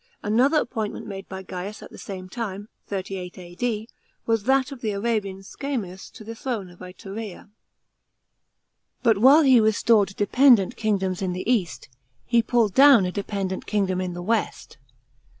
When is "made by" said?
1.05-1.43